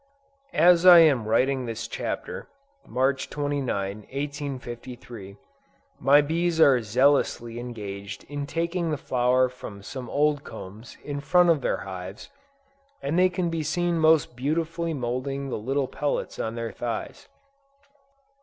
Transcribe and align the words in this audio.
As 0.57 0.83
I 0.83 0.97
am 1.01 1.25
writing 1.27 1.67
this 1.67 1.87
chapter, 1.87 2.47
(March 2.87 3.29
29, 3.29 3.97
1853,) 3.97 5.37
my 5.99 6.21
bees 6.21 6.59
are 6.59 6.81
zealously 6.81 7.59
engaged 7.59 8.23
in 8.23 8.47
taking 8.47 8.89
the 8.89 8.97
flour 8.97 9.47
from 9.47 9.83
some 9.83 10.09
old 10.09 10.43
combs 10.43 10.97
in 11.03 11.19
front 11.19 11.51
of 11.51 11.61
their 11.61 11.77
hives, 11.85 12.31
and 13.03 13.19
they 13.19 13.29
can 13.29 13.51
be 13.51 13.61
seen 13.61 13.99
most 13.99 14.35
beautifully 14.35 14.95
moulding 14.95 15.49
the 15.49 15.59
little 15.59 15.87
pellets 15.87 16.39
on 16.39 16.55
their 16.55 16.71
thighs. 16.71 17.27